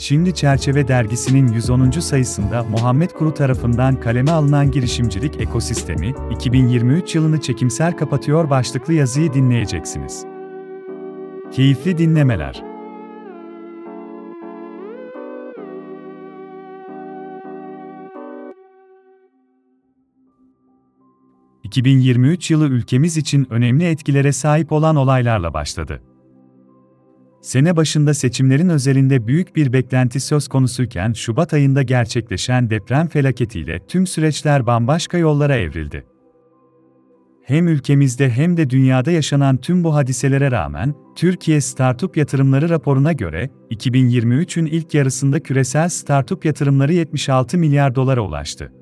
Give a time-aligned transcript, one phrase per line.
[0.00, 1.90] Şimdi Çerçeve dergisinin 110.
[1.90, 10.24] sayısında Muhammed Kuru tarafından kaleme alınan girişimcilik ekosistemi, 2023 yılını çekimser kapatıyor başlıklı yazıyı dinleyeceksiniz.
[11.52, 12.62] Keyifli dinlemeler.
[21.64, 26.02] ...2023 yılı ülkemiz için önemli etkilere sahip olan olaylarla başladı.
[27.40, 34.06] Sene başında seçimlerin özelinde büyük bir beklenti söz konusuyken Şubat ayında gerçekleşen deprem felaketiyle tüm
[34.06, 36.04] süreçler bambaşka yollara evrildi.
[37.44, 43.50] Hem ülkemizde hem de dünyada yaşanan tüm bu hadiselere rağmen, Türkiye Startup Yatırımları raporuna göre,
[43.70, 48.72] 2023'ün ilk yarısında küresel startup yatırımları 76 milyar dolara ulaştı.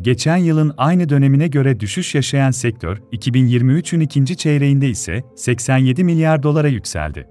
[0.00, 6.68] Geçen yılın aynı dönemine göre düşüş yaşayan sektör, 2023'ün ikinci çeyreğinde ise 87 milyar dolara
[6.68, 7.28] yükseldi.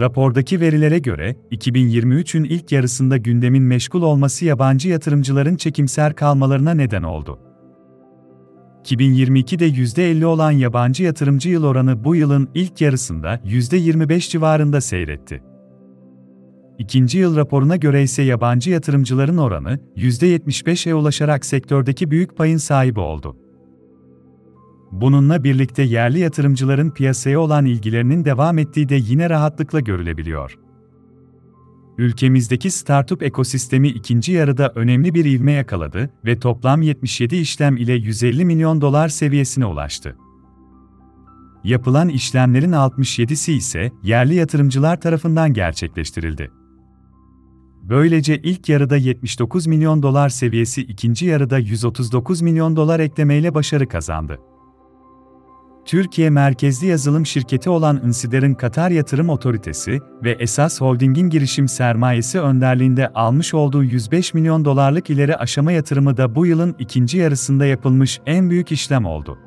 [0.00, 7.38] Rapordaki verilere göre, 2023'ün ilk yarısında gündemin meşgul olması yabancı yatırımcıların çekimser kalmalarına neden oldu.
[8.84, 15.53] 2022'de %50 olan yabancı yatırımcı yıl oranı bu yılın ilk yarısında %25 civarında seyretti.
[16.78, 23.36] İkinci yıl raporuna göre ise yabancı yatırımcıların oranı %75'e ulaşarak sektördeki büyük payın sahibi oldu.
[24.92, 30.58] Bununla birlikte yerli yatırımcıların piyasaya olan ilgilerinin devam ettiği de yine rahatlıkla görülebiliyor.
[31.98, 38.44] Ülkemizdeki startup ekosistemi ikinci yarıda önemli bir ivme yakaladı ve toplam 77 işlem ile 150
[38.44, 40.16] milyon dolar seviyesine ulaştı.
[41.64, 46.50] Yapılan işlemlerin 67'si ise yerli yatırımcılar tarafından gerçekleştirildi.
[47.88, 54.38] Böylece ilk yarıda 79 milyon dolar seviyesi ikinci yarıda 139 milyon dolar eklemeyle başarı kazandı.
[55.84, 63.08] Türkiye merkezli yazılım şirketi olan Insider'ın Katar Yatırım Otoritesi ve Esas Holding'in girişim sermayesi önderliğinde
[63.08, 68.50] almış olduğu 105 milyon dolarlık ileri aşama yatırımı da bu yılın ikinci yarısında yapılmış en
[68.50, 69.38] büyük işlem oldu.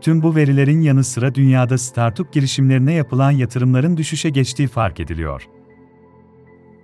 [0.00, 5.55] Tüm bu verilerin yanı sıra dünyada startup girişimlerine yapılan yatırımların düşüşe geçtiği fark ediliyor.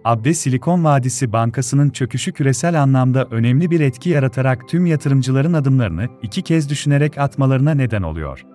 [0.05, 6.43] Abde Silikon Vadisi Bankası'nın çöküşü küresel anlamda önemli bir etki yaratarak tüm yatırımcıların adımlarını iki
[6.43, 8.47] kez düşünerek atmalarına neden oluyor.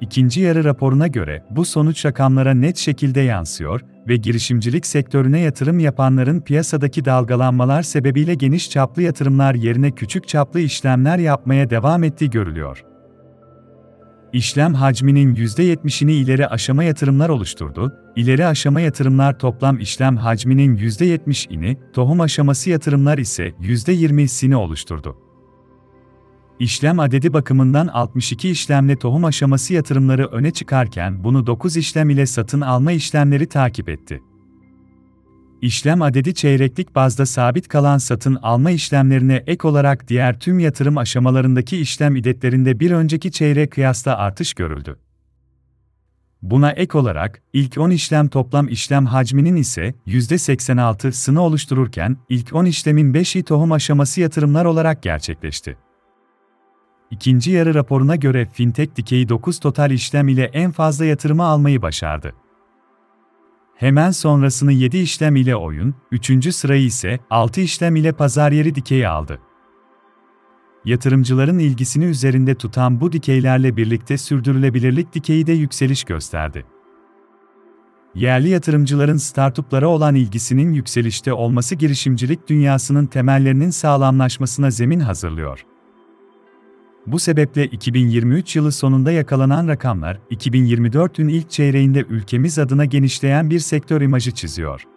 [0.00, 6.40] İkinci yarı raporuna göre bu sonuç rakamlara net şekilde yansıyor ve girişimcilik sektörüne yatırım yapanların
[6.40, 12.91] piyasadaki dalgalanmalar sebebiyle geniş çaplı yatırımlar yerine küçük çaplı işlemler yapmaya devam ettiği görülüyor
[14.32, 17.92] işlem hacminin %70'ini ileri aşama yatırımlar oluşturdu.
[18.16, 25.16] İleri aşama yatırımlar toplam işlem hacminin %70'ini, tohum aşaması yatırımlar ise %20'sini oluşturdu.
[26.58, 32.60] İşlem adedi bakımından 62 işlemle tohum aşaması yatırımları öne çıkarken bunu 9 işlem ile satın
[32.60, 34.22] alma işlemleri takip etti.
[35.62, 41.78] İşlem adedi çeyreklik bazda sabit kalan satın alma işlemlerine ek olarak diğer tüm yatırım aşamalarındaki
[41.78, 44.98] işlem idetlerinde bir önceki çeyrek kıyasla artış görüldü.
[46.42, 53.14] Buna ek olarak, ilk 10 işlem toplam işlem hacminin ise %86'sını oluştururken, ilk 10 işlemin
[53.14, 55.76] 5'i tohum aşaması yatırımlar olarak gerçekleşti.
[57.10, 62.34] İkinci yarı raporuna göre Fintech dikeyi 9 total işlem ile en fazla yatırımı almayı başardı.
[63.82, 66.54] Hemen sonrasını 7 işlem ile oyun, 3.
[66.54, 69.38] sırayı ise 6 işlem ile pazar yeri dikeyi aldı.
[70.84, 76.66] Yatırımcıların ilgisini üzerinde tutan bu dikeylerle birlikte sürdürülebilirlik dikeyi de yükseliş gösterdi.
[78.14, 85.66] Yerli yatırımcıların startuplara olan ilgisinin yükselişte olması girişimcilik dünyasının temellerinin sağlamlaşmasına zemin hazırlıyor.
[87.06, 94.00] Bu sebeple 2023 yılı sonunda yakalanan rakamlar, 2024'ün ilk çeyreğinde ülkemiz adına genişleyen bir sektör
[94.00, 94.91] imajı çiziyor.